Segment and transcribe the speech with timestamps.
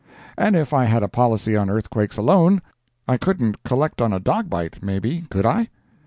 [0.35, 2.63] And if I had a policy on earthquakes alone,
[3.07, 5.69] I couldn't collect on a dog bite, maybe could I?